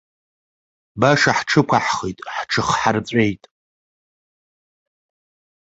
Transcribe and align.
Баша 0.99 1.31
ҳҽықәаҳхит, 1.37 2.17
ҳҽыхҳарҵәеит! 2.35 3.43